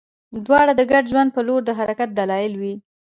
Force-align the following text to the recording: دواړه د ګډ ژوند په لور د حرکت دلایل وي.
دواړه 0.45 0.73
د 0.77 0.81
ګډ 0.91 1.03
ژوند 1.11 1.29
په 1.35 1.41
لور 1.47 1.61
د 1.65 1.69
حرکت 1.79 2.09
دلایل 2.13 2.53
وي. 2.61 2.73